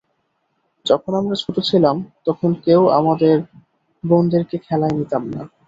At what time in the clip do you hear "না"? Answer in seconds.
5.33-5.41